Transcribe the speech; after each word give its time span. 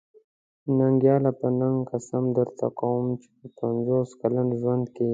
ننګياله! 0.77 1.31
په 1.39 1.47
ننګ 1.59 1.77
قسم 1.91 2.23
درته 2.37 2.67
کوم 2.79 3.03
چې 3.21 3.29
په 3.37 3.45
پنځوس 3.59 4.09
کلن 4.21 4.47
ژوند 4.59 4.85
کې. 4.95 5.07